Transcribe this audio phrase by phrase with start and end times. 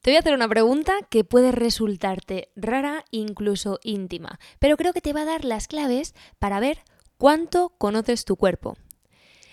[0.00, 5.00] Te voy a hacer una pregunta que puede resultarte rara, incluso íntima, pero creo que
[5.00, 6.78] te va a dar las claves para ver
[7.16, 8.76] cuánto conoces tu cuerpo.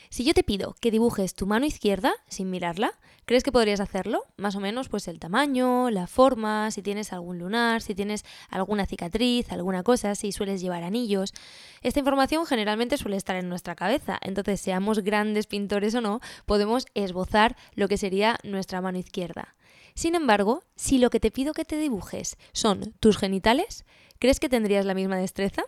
[0.09, 2.93] Si yo te pido que dibujes tu mano izquierda sin mirarla,
[3.25, 4.21] ¿crees que podrías hacerlo?
[4.37, 8.85] Más o menos pues el tamaño, la forma, si tienes algún lunar, si tienes alguna
[8.85, 11.33] cicatriz, alguna cosa, si sueles llevar anillos.
[11.81, 16.85] Esta información generalmente suele estar en nuestra cabeza, entonces seamos grandes pintores o no, podemos
[16.93, 19.55] esbozar lo que sería nuestra mano izquierda.
[19.95, 23.85] Sin embargo, si lo que te pido que te dibujes son tus genitales,
[24.19, 25.63] ¿crees que tendrías la misma destreza?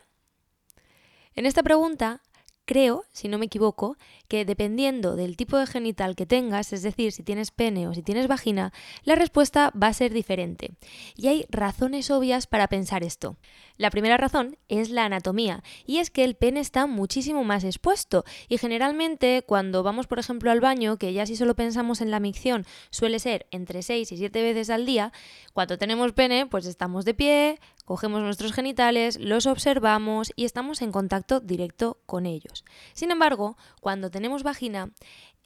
[1.33, 2.21] En esta pregunta
[2.67, 3.97] creo, si no me equivoco,
[4.27, 8.03] que dependiendo del tipo de genital que tengas, es decir, si tienes pene o si
[8.03, 10.71] tienes vagina, la respuesta va a ser diferente.
[11.15, 13.37] Y hay razones obvias para pensar esto.
[13.77, 18.25] La primera razón es la anatomía, y es que el pene está muchísimo más expuesto,
[18.49, 22.19] y generalmente cuando vamos, por ejemplo, al baño, que ya si solo pensamos en la
[22.19, 25.11] micción suele ser entre 6 y 7 veces al día,
[25.53, 30.91] cuando tenemos pene, pues estamos de pie, cogemos nuestros genitales, los observamos y estamos en
[30.91, 32.65] contacto directo con ellos.
[32.93, 34.91] Sin embargo, cuando tenemos vagina,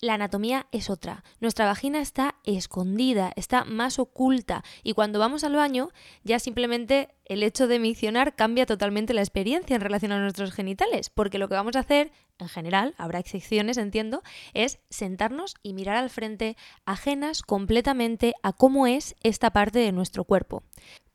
[0.02, 1.24] la anatomía es otra.
[1.40, 5.90] Nuestra vagina está escondida, está más oculta y cuando vamos al baño
[6.24, 11.12] ya simplemente el hecho de miccionar cambia totalmente la experiencia en relación a nuestros genitales,
[11.12, 15.98] porque lo que vamos a hacer, en general, habrá excepciones, entiendo, es sentarnos y mirar
[15.98, 20.64] al frente ajenas completamente a cómo es esta parte de nuestro cuerpo.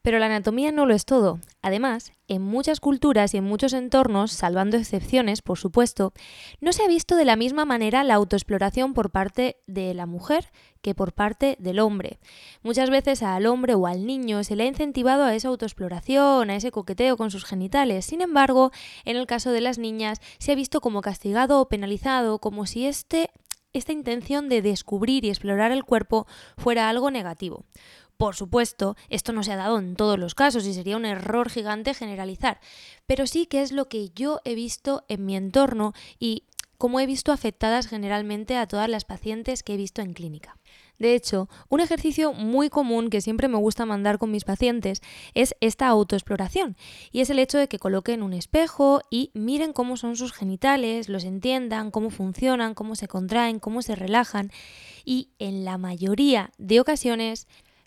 [0.06, 1.40] Pero la anatomía no lo es todo.
[1.62, 6.12] Además, en muchas culturas y en muchos entornos, salvando excepciones, por supuesto,
[6.60, 10.52] no se ha visto de la misma manera la autoexploración por parte de la mujer
[10.80, 12.20] que por parte del hombre.
[12.62, 16.54] Muchas veces al hombre o al niño se le ha incentivado a esa autoexploración, a
[16.54, 18.04] ese coqueteo con sus genitales.
[18.04, 18.70] Sin embargo,
[19.04, 22.86] en el caso de las niñas se ha visto como castigado o penalizado, como si
[22.86, 23.30] este,
[23.72, 27.64] esta intención de descubrir y explorar el cuerpo fuera algo negativo.
[28.16, 31.50] Por supuesto, esto no se ha dado en todos los casos y sería un error
[31.50, 32.60] gigante generalizar,
[33.06, 36.44] pero sí que es lo que yo he visto en mi entorno y
[36.78, 40.58] como he visto afectadas generalmente a todas las pacientes que he visto en clínica.
[40.98, 45.02] De hecho, un ejercicio muy común que siempre me gusta mandar con mis pacientes
[45.34, 46.76] es esta autoexploración,
[47.12, 51.10] y es el hecho de que coloquen un espejo y miren cómo son sus genitales,
[51.10, 54.50] los entiendan, cómo funcionan, cómo se contraen, cómo se relajan,
[55.04, 57.46] y en la mayoría de ocasiones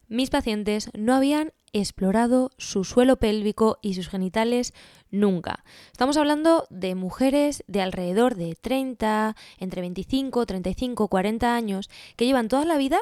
[0.10, 4.74] mis pacientes no habían explorado su suelo pélvico y sus genitales
[5.12, 5.64] nunca.
[5.92, 12.48] Estamos hablando de mujeres de alrededor de 30, entre 25, 35, 40 años, que llevan
[12.48, 13.00] toda la vida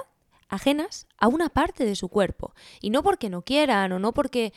[0.50, 2.54] ajenas a una parte de su cuerpo.
[2.82, 4.54] Y no porque no quieran o no porque...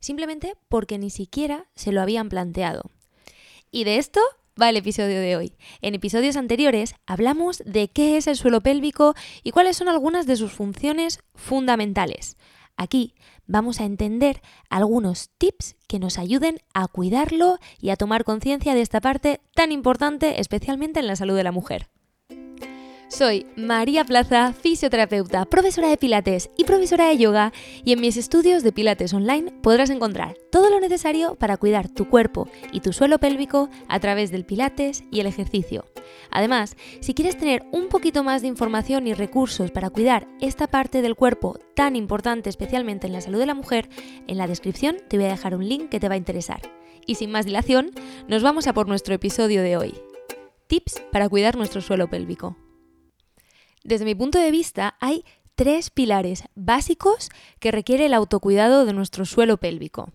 [0.00, 2.90] simplemente porque ni siquiera se lo habían planteado.
[3.70, 4.20] Y de esto
[4.60, 5.52] va el episodio de hoy.
[5.80, 10.36] En episodios anteriores hablamos de qué es el suelo pélvico y cuáles son algunas de
[10.36, 12.36] sus funciones fundamentales.
[12.76, 13.14] Aquí
[13.46, 18.82] vamos a entender algunos tips que nos ayuden a cuidarlo y a tomar conciencia de
[18.82, 21.88] esta parte tan importante, especialmente en la salud de la mujer.
[23.10, 27.52] Soy María Plaza, fisioterapeuta, profesora de Pilates y profesora de yoga,
[27.84, 32.08] y en mis estudios de Pilates online podrás encontrar todo lo necesario para cuidar tu
[32.08, 35.86] cuerpo y tu suelo pélvico a través del Pilates y el ejercicio.
[36.30, 41.02] Además, si quieres tener un poquito más de información y recursos para cuidar esta parte
[41.02, 43.88] del cuerpo tan importante especialmente en la salud de la mujer,
[44.28, 46.62] en la descripción te voy a dejar un link que te va a interesar.
[47.08, 47.90] Y sin más dilación,
[48.28, 49.94] nos vamos a por nuestro episodio de hoy.
[50.68, 52.56] Tips para cuidar nuestro suelo pélvico.
[53.82, 55.24] Desde mi punto de vista, hay
[55.54, 60.12] tres pilares básicos que requiere el autocuidado de nuestro suelo pélvico.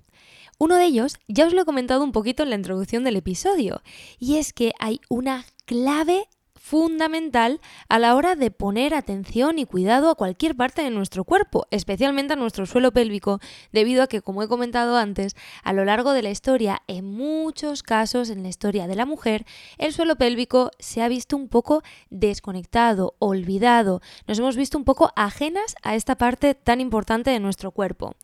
[0.57, 3.81] Uno de ellos ya os lo he comentado un poquito en la introducción del episodio,
[4.17, 6.27] y es que hay una clave
[6.65, 11.67] fundamental a la hora de poner atención y cuidado a cualquier parte de nuestro cuerpo,
[11.69, 13.39] especialmente a nuestro suelo pélvico,
[13.71, 17.83] debido a que, como he comentado antes, a lo largo de la historia, en muchos
[17.83, 19.45] casos en la historia de la mujer,
[19.77, 25.11] el suelo pélvico se ha visto un poco desconectado, olvidado, nos hemos visto un poco
[25.15, 28.15] ajenas a esta parte tan importante de nuestro cuerpo.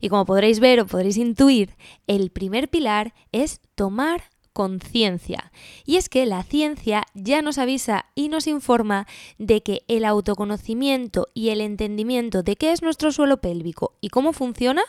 [0.00, 1.76] Y como podréis ver o podréis intuir,
[2.06, 4.24] el primer pilar es tomar
[4.60, 5.52] conciencia.
[5.86, 9.06] Y es que la ciencia ya nos avisa y nos informa
[9.38, 14.34] de que el autoconocimiento y el entendimiento de qué es nuestro suelo pélvico y cómo
[14.34, 14.82] funciona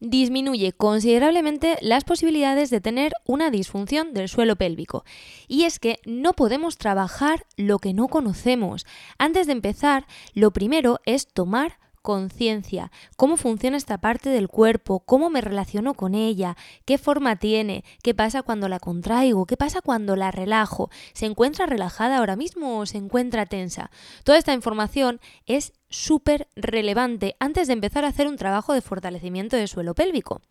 [0.00, 5.04] disminuye considerablemente las posibilidades de tener una disfunción del suelo pélvico.
[5.48, 8.86] Y es que no podemos trabajar lo que no conocemos.
[9.18, 15.28] Antes de empezar, lo primero es tomar conciencia, cómo funciona esta parte del cuerpo, cómo
[15.28, 20.14] me relaciono con ella, qué forma tiene, qué pasa cuando la contraigo, qué pasa cuando
[20.14, 23.90] la relajo, se encuentra relajada ahora mismo o se encuentra tensa.
[24.22, 29.56] Toda esta información es súper relevante antes de empezar a hacer un trabajo de fortalecimiento
[29.56, 30.42] de suelo pélvico.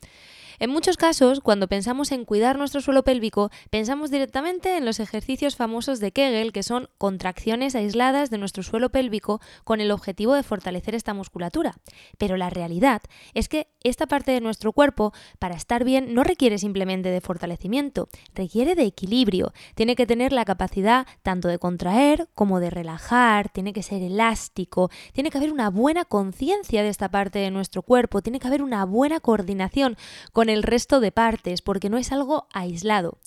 [0.59, 5.55] En muchos casos, cuando pensamos en cuidar nuestro suelo pélvico, pensamos directamente en los ejercicios
[5.55, 10.43] famosos de Kegel, que son contracciones aisladas de nuestro suelo pélvico con el objetivo de
[10.43, 11.75] fortalecer esta musculatura.
[12.17, 13.01] Pero la realidad
[13.33, 18.07] es que esta parte de nuestro cuerpo, para estar bien, no requiere simplemente de fortalecimiento,
[18.33, 19.53] requiere de equilibrio.
[19.75, 24.89] Tiene que tener la capacidad tanto de contraer como de relajar, tiene que ser elástico,
[25.13, 28.61] tiene que haber una buena conciencia de esta parte de nuestro cuerpo, tiene que haber
[28.61, 29.97] una buena coordinación
[30.45, 33.17] con el resto de partes, porque no es algo aislado.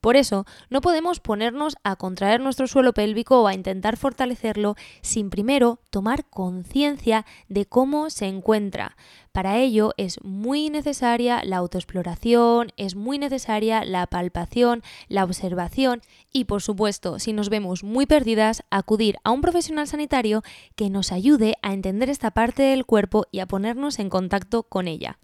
[0.00, 5.28] Por eso, no podemos ponernos a contraer nuestro suelo pélvico o a intentar fortalecerlo sin
[5.28, 8.96] primero tomar conciencia de cómo se encuentra.
[9.32, 16.00] Para ello es muy necesaria la autoexploración, es muy necesaria la palpación, la observación
[16.32, 20.44] y por supuesto, si nos vemos muy perdidas, acudir a un profesional sanitario
[20.76, 24.86] que nos ayude a entender esta parte del cuerpo y a ponernos en contacto con
[24.86, 25.18] ella.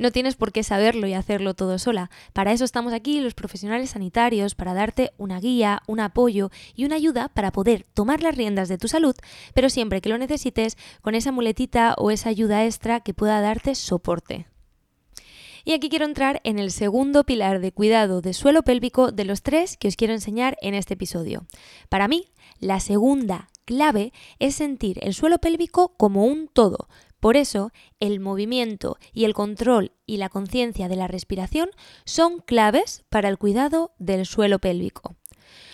[0.00, 2.10] No tienes por qué saberlo y hacerlo todo sola.
[2.32, 6.96] Para eso estamos aquí los profesionales sanitarios, para darte una guía, un apoyo y una
[6.96, 9.14] ayuda para poder tomar las riendas de tu salud,
[9.52, 13.74] pero siempre que lo necesites con esa muletita o esa ayuda extra que pueda darte
[13.74, 14.46] soporte.
[15.66, 19.42] Y aquí quiero entrar en el segundo pilar de cuidado de suelo pélvico de los
[19.42, 21.44] tres que os quiero enseñar en este episodio.
[21.90, 26.88] Para mí, la segunda clave es sentir el suelo pélvico como un todo,
[27.20, 27.70] por eso,
[28.00, 31.68] el movimiento y el control y la conciencia de la respiración
[32.04, 35.16] son claves para el cuidado del suelo pélvico.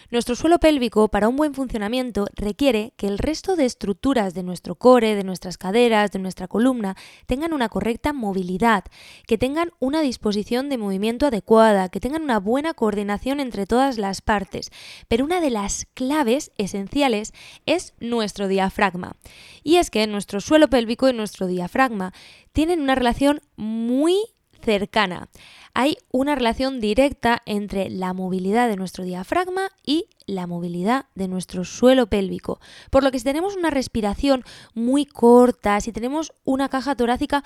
[0.09, 4.77] Nuestro suelo pélvico, para un buen funcionamiento, requiere que el resto de estructuras de nuestro
[4.77, 8.85] core, de nuestras caderas, de nuestra columna, tengan una correcta movilidad,
[9.27, 14.21] que tengan una disposición de movimiento adecuada, que tengan una buena coordinación entre todas las
[14.21, 14.71] partes.
[15.09, 17.33] Pero una de las claves esenciales
[17.67, 19.17] es nuestro diafragma.
[19.65, 22.13] Y es que nuestro suelo pélvico y nuestro diafragma
[22.53, 24.17] tienen una relación muy
[24.67, 25.29] cercana.
[25.73, 31.65] Hay una relación directa entre la movilidad de nuestro diafragma y la movilidad de nuestro
[31.65, 32.61] suelo pélvico.
[32.91, 34.43] Por lo que si tenemos una respiración
[34.75, 37.45] muy corta, si tenemos una caja torácica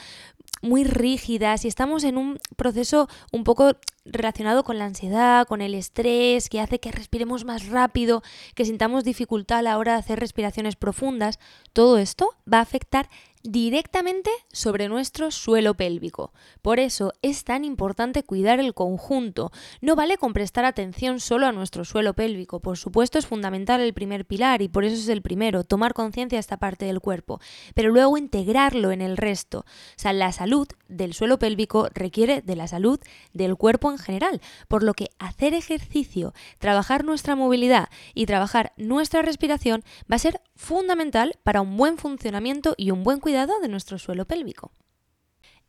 [0.63, 5.75] muy rígida, si estamos en un proceso un poco relacionado con la ansiedad, con el
[5.75, 8.23] estrés, que hace que respiremos más rápido,
[8.55, 11.39] que sintamos dificultad a la hora de hacer respiraciones profundas,
[11.73, 13.09] todo esto va a afectar
[13.43, 16.33] directamente sobre nuestro suelo pélvico.
[16.61, 19.51] Por eso es tan importante cuidar el conjunto.
[19.81, 22.61] No vale con prestar atención solo a nuestro suelo pélvico.
[22.61, 26.37] Por supuesto es fundamental el primer pilar y por eso es el primero, tomar conciencia
[26.37, 27.41] de esta parte del cuerpo,
[27.75, 29.61] pero luego integrarlo en el resto.
[29.61, 29.65] O
[29.97, 33.01] sea, la salud del suelo pélvico requiere de la salud
[33.33, 39.23] del cuerpo en general, por lo que hacer ejercicio, trabajar nuestra movilidad y trabajar nuestra
[39.23, 43.69] respiración va a ser fundamental para un buen funcionamiento y un buen cuidado cuidado de
[43.69, 44.73] nuestro suelo pélvico.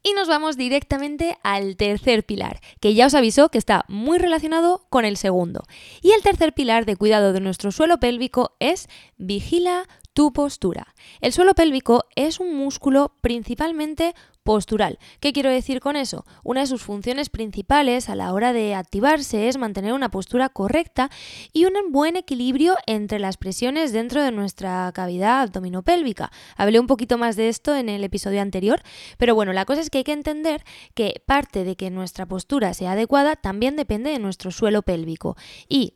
[0.01, 4.87] Y nos vamos directamente al tercer pilar, que ya os avisó que está muy relacionado
[4.89, 5.61] con el segundo.
[6.01, 10.95] Y el tercer pilar de cuidado de nuestro suelo pélvico es vigila tu postura.
[11.19, 14.99] El suelo pélvico es un músculo principalmente postural.
[15.19, 16.25] ¿Qué quiero decir con eso?
[16.43, 21.09] Una de sus funciones principales a la hora de activarse es mantener una postura correcta
[21.53, 26.31] y un buen equilibrio entre las presiones dentro de nuestra cavidad abdominopélvica.
[26.57, 28.81] Hablé un poquito más de esto en el episodio anterior,
[29.17, 32.73] pero bueno, la cosa es que hay que entender que parte de que nuestra postura
[32.73, 35.35] sea adecuada también depende de nuestro suelo pélvico
[35.67, 35.93] y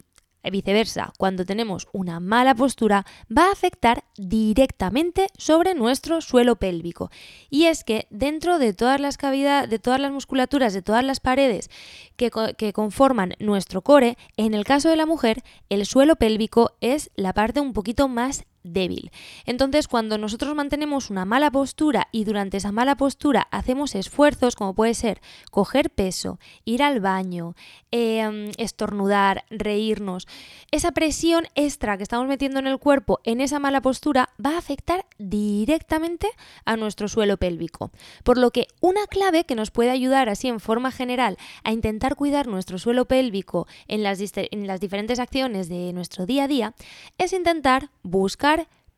[0.51, 7.11] viceversa, cuando tenemos una mala postura, va a afectar directamente sobre nuestro suelo pélvico.
[7.49, 11.19] Y es que dentro de todas las cavidades, de todas las musculaturas, de todas las
[11.19, 11.69] paredes
[12.15, 17.11] que, que conforman nuestro core, en el caso de la mujer, el suelo pélvico es
[17.15, 19.11] la parte un poquito más débil.
[19.45, 24.73] Entonces, cuando nosotros mantenemos una mala postura y durante esa mala postura hacemos esfuerzos, como
[24.73, 27.55] puede ser coger peso, ir al baño,
[27.91, 30.27] em, estornudar, reírnos,
[30.71, 34.57] esa presión extra que estamos metiendo en el cuerpo en esa mala postura va a
[34.57, 36.27] afectar directamente
[36.65, 37.91] a nuestro suelo pélvico.
[38.23, 42.15] Por lo que una clave que nos puede ayudar así en forma general a intentar
[42.15, 46.73] cuidar nuestro suelo pélvico en las, en las diferentes acciones de nuestro día a día
[47.17, 48.54] es intentar buscar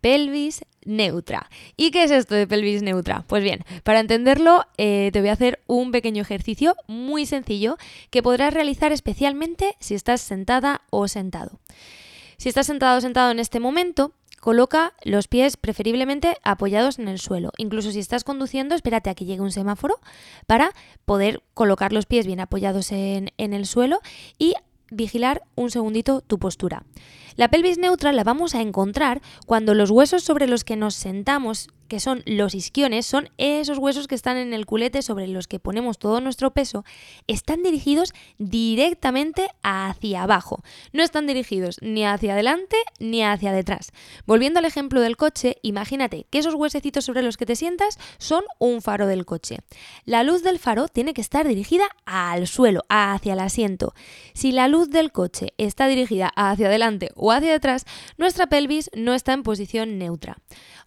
[0.08, 1.50] pelvis neutra.
[1.76, 3.26] ¿Y qué es esto de pelvis neutra?
[3.28, 7.76] Pues bien, para entenderlo eh, te voy a hacer un pequeño ejercicio muy sencillo
[8.10, 11.60] que podrás realizar especialmente si estás sentada o sentado.
[12.38, 17.20] Si estás sentado o sentado en este momento, coloca los pies preferiblemente apoyados en el
[17.20, 17.52] suelo.
[17.58, 20.00] Incluso si estás conduciendo, espérate a que llegue un semáforo
[20.46, 20.72] para
[21.04, 24.00] poder colocar los pies bien apoyados en, en el suelo
[24.40, 24.54] y
[24.90, 26.86] vigilar un segundito tu postura.
[27.38, 31.70] La pelvis neutra la vamos a encontrar cuando los huesos sobre los que nos sentamos
[31.88, 35.60] que son los isquiones, son esos huesos que están en el culete sobre los que
[35.60, 36.86] ponemos todo nuestro peso,
[37.27, 40.63] están dirigidos directamente hacia abajo.
[40.94, 43.91] No están dirigidos ni hacia adelante ni hacia detrás.
[44.25, 48.44] Volviendo al ejemplo del coche, imagínate que esos huesecitos sobre los que te sientas son
[48.60, 49.60] un faro del coche.
[50.06, 53.94] La luz del faro tiene que estar dirigida al suelo, hacia el asiento.
[54.34, 57.86] Si la luz del coche está dirigida hacia adelante o hacia detrás,
[58.17, 60.38] nuestra pelvis no está en posición neutra.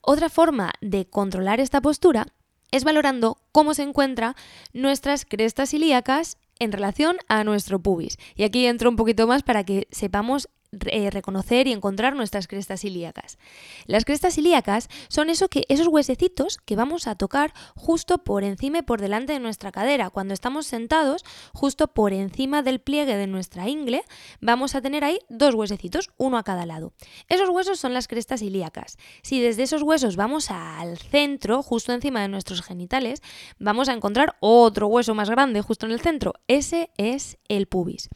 [0.02, 2.26] Otra forma de controlar esta postura
[2.70, 4.35] es valorando cómo se encuentran
[4.73, 8.18] nuestras crestas ilíacas en relación a nuestro pubis.
[8.37, 12.85] Y aquí entro un poquito más para que sepamos eh, reconocer y encontrar nuestras crestas
[12.85, 13.39] ilíacas.
[13.87, 19.00] Las crestas ilíacas son esos huesecitos que vamos a tocar justo por encima y por
[19.00, 20.11] delante de nuestra cadera.
[20.11, 24.05] Cuando estamos sentados, justo por encima del pliegue de nuestra ingle,
[24.41, 26.93] vamos a tener ahí dos huesecitos, uno a cada lado.
[27.29, 28.97] Esos huesos son las crestas ilíacas.
[29.23, 33.23] Si desde esos huesos vamos al centro, justo encima de nuestros genitales,
[33.59, 36.35] vamos a encontrar otro hueso más grande justo en el centro.
[36.47, 38.09] Ese es el pubis.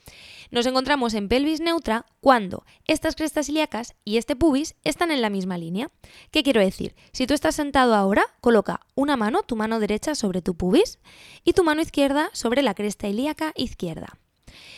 [0.54, 5.28] Nos encontramos en pelvis neutra cuando estas crestas ilíacas y este pubis están en la
[5.28, 5.90] misma línea.
[6.30, 6.94] ¿Qué quiero decir?
[7.10, 11.00] Si tú estás sentado ahora, coloca una mano, tu mano derecha sobre tu pubis
[11.42, 14.16] y tu mano izquierda sobre la cresta ilíaca izquierda.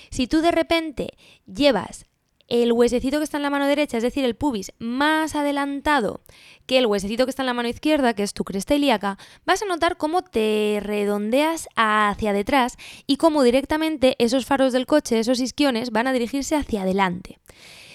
[0.08, 1.10] Si tú de repente
[1.44, 2.06] llevas
[2.48, 6.20] el huesecito que está en la mano derecha, es decir, el pubis, más adelantado
[6.66, 9.62] que el huesecito que está en la mano izquierda, que es tu cresta ilíaca, vas
[9.62, 12.76] a notar cómo te redondeas hacia detrás
[13.06, 17.38] y cómo directamente esos faros del coche, esos isquiones, van a dirigirse hacia adelante.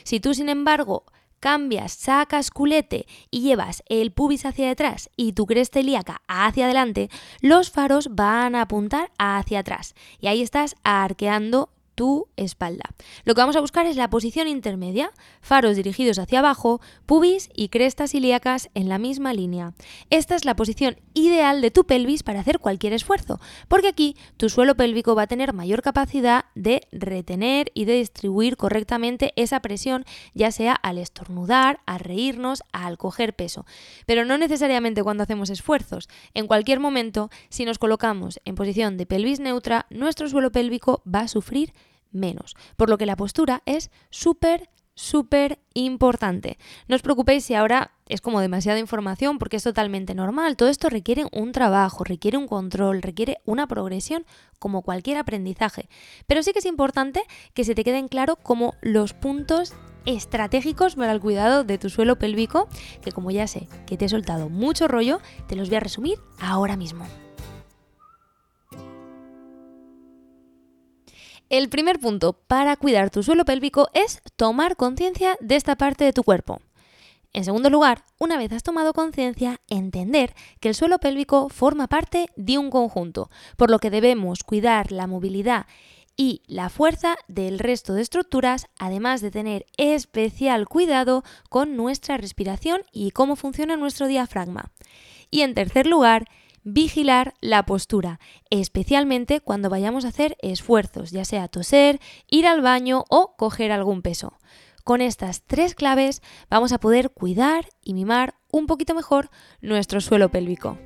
[0.04, 1.06] Si tú, sin embargo,
[1.40, 7.10] cambias, sacas culete y llevas el pubis hacia detrás y tu cresta ilíaca hacia adelante,
[7.42, 9.96] los faros van a apuntar hacia atrás.
[10.20, 12.86] Y ahí estás arqueando tu espalda.
[13.26, 17.70] Lo que vamos a buscar es la posición intermedia, faros dirigidos hacia abajo, pubis y
[17.70, 19.74] crestas ilíacas en la misma línea.
[20.10, 24.50] Esta es la posición ideal de tu pelvis para hacer cualquier esfuerzo, porque aquí tu
[24.50, 30.06] suelo pélvico va a tener mayor capacidad de retener y de distribuir correctamente esa presión,
[30.34, 33.66] ya sea al estornudar, al reírnos, al coger peso.
[34.06, 36.10] Pero no necesariamente cuando hacemos esfuerzos.
[36.34, 41.22] En cualquier momento, si nos colocamos en posición de pelvis neutra, nuestro suelo pélvico va
[41.22, 41.74] a sufrir
[42.12, 42.56] menos.
[42.78, 46.58] Por lo que la postura es súper, súper importante.
[46.88, 50.58] No os preocupéis si ahora es como demasiada información porque es totalmente normal.
[50.58, 54.26] Todo esto requiere un trabajo, requiere un control, requiere una progresión
[54.60, 55.90] como cualquier aprendizaje.
[56.28, 59.74] Pero sí que es importante que se te queden claro como los puntos
[60.06, 62.68] estratégicos para el cuidado de tu suelo pélvico,
[63.02, 66.20] que como ya sé que te he soltado mucho rollo, te los voy a resumir
[66.40, 67.06] ahora mismo.
[71.50, 76.14] El primer punto para cuidar tu suelo pélvico es tomar conciencia de esta parte de
[76.14, 76.62] tu cuerpo.
[77.34, 82.28] En segundo lugar, una vez has tomado conciencia, entender que el suelo pélvico forma parte
[82.36, 85.66] de un conjunto, por lo que debemos cuidar la movilidad
[86.18, 92.84] y la fuerza del resto de estructuras, además de tener especial cuidado con nuestra respiración
[92.92, 94.72] y cómo funciona nuestro diafragma.
[95.30, 96.28] Y en tercer lugar,
[96.64, 102.00] vigilar la postura, especialmente cuando vayamos a hacer esfuerzos, ya sea toser,
[102.30, 104.38] ir al baño o coger algún peso.
[104.84, 109.30] Con estas tres claves vamos a poder cuidar y mimar un poquito mejor
[109.62, 110.78] nuestro suelo pélvico.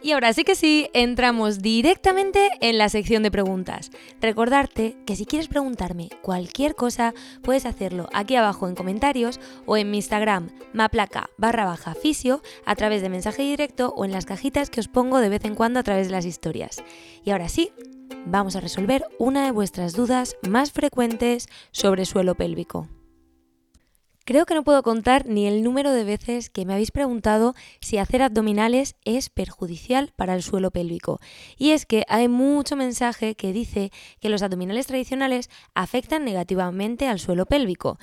[0.00, 3.90] Y ahora sí que sí, entramos directamente en la sección de preguntas.
[4.20, 9.90] Recordarte que si quieres preguntarme cualquier cosa, puedes hacerlo aquí abajo en comentarios o en
[9.90, 14.70] mi Instagram, maplaca barra baja fisio, a través de mensaje directo o en las cajitas
[14.70, 16.82] que os pongo de vez en cuando a través de las historias.
[17.24, 17.72] Y ahora sí,
[18.24, 22.88] vamos a resolver una de vuestras dudas más frecuentes sobre suelo pélvico.
[24.28, 27.96] Creo que no puedo contar ni el número de veces que me habéis preguntado si
[27.96, 31.18] hacer abdominales es perjudicial para el suelo pélvico.
[31.56, 37.20] Y es que hay mucho mensaje que dice que los abdominales tradicionales afectan negativamente al
[37.20, 37.98] suelo pélvico.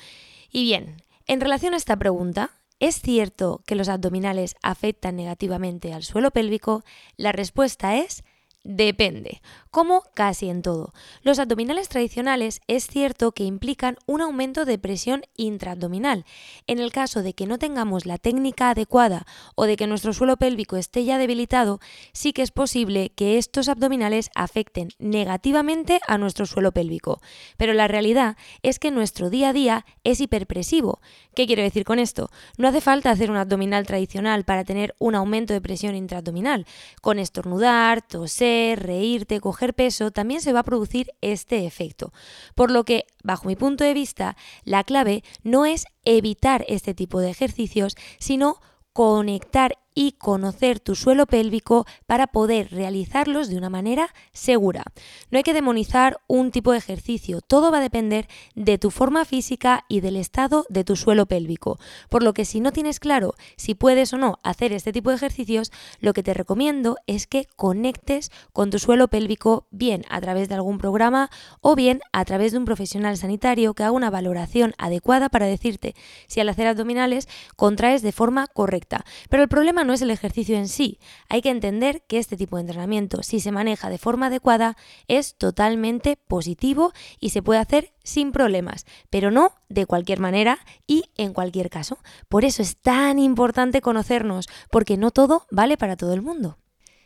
[0.52, 6.02] Y bien, en relación a esta pregunta, ¿es cierto que los abdominales afectan negativamente al
[6.02, 6.84] suelo pélvico?
[7.18, 8.24] La respuesta es
[8.66, 9.44] Depende,
[9.76, 10.94] como casi en todo.
[11.22, 16.24] Los abdominales tradicionales es cierto que implican un aumento de presión intraabdominal.
[16.66, 20.38] En el caso de que no tengamos la técnica adecuada o de que nuestro suelo
[20.38, 21.82] pélvico esté ya debilitado,
[22.14, 27.20] sí que es posible que estos abdominales afecten negativamente a nuestro suelo pélvico.
[27.58, 31.02] Pero la realidad es que nuestro día a día es hiperpresivo.
[31.36, 32.30] ¿Qué quiero decir con esto?
[32.58, 36.66] No hace falta hacer un abdominal tradicional para tener un aumento de presión intraabdominal.
[37.02, 39.42] Con estornudar, toser, reírte,
[39.74, 42.14] peso, también se va a producir este efecto.
[42.56, 47.20] Por lo que, bajo mi punto de vista, la clave no es evitar este tipo
[47.20, 48.62] de ejercicios, sino
[48.94, 54.84] conectar y conocer tu suelo pélvico para poder realizarlos de una manera segura.
[55.32, 59.26] No hay que demonizar un tipo de ejercicio, todo va a depender de tu forma
[59.26, 61.80] física y del estado de tu suelo pélvico.
[62.10, 65.16] Por lo que si no tienes claro si puedes o no hacer este tipo de
[65.16, 65.72] ejercicios,
[66.02, 70.56] lo que te recomiendo es que conectes con tu suelo pélvico bien a través de
[70.56, 71.30] algún programa
[71.62, 75.96] o bien a través de un profesional sanitario que haga una valoración adecuada para decirte
[76.28, 79.06] si al hacer abdominales contraes de forma correcta.
[79.30, 81.00] Pero el problema no es el ejercicio en sí.
[81.30, 84.76] Hay que entender que este tipo de entrenamiento, si se maneja de forma adecuada,
[85.08, 91.06] es totalmente positivo y se puede hacer sin problemas, pero no de cualquier manera y
[91.18, 91.98] en cualquier caso.
[92.30, 96.58] Por eso es tan importante conocernos, porque no todo vale para todo el mundo.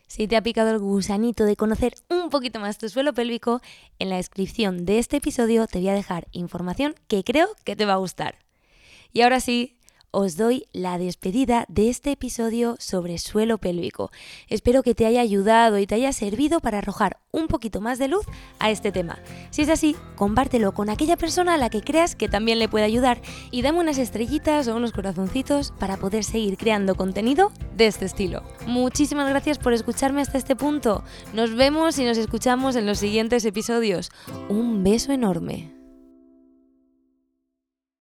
[0.08, 3.62] Si te ha picado el gusanito de conocer un poquito más tu suelo pélvico,
[4.00, 7.86] en la descripción de este episodio te voy a dejar información que creo que te
[7.86, 8.40] va a gustar.
[9.14, 9.79] Y ahora sí,
[10.12, 14.12] os doy la despedida de este episodio sobre suelo pélvico.
[14.48, 18.08] Espero que te haya ayudado y te haya servido para arrojar un poquito más de
[18.08, 18.26] luz
[18.60, 19.20] a este tema.
[19.52, 22.86] Si es así, compártelo con aquella persona a la que creas que también le puede
[22.86, 28.06] ayudar y dame unas estrellitas o unos corazoncitos para poder seguir creando contenido de este
[28.06, 28.44] estilo.
[28.68, 31.04] Muchísimas gracias por escucharme hasta este punto.
[31.34, 34.12] Nos vemos y nos escuchamos en los siguientes episodios.
[34.50, 35.79] Un beso enorme.